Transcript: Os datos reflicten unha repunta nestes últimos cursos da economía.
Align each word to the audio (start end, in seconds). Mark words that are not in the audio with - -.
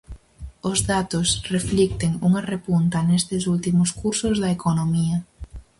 Os 0.69 0.79
datos 0.93 1.27
reflicten 1.53 2.11
unha 2.27 2.45
repunta 2.53 3.05
nestes 3.09 3.41
últimos 3.53 3.89
cursos 4.01 4.35
da 4.43 4.49
economía. 4.57 5.17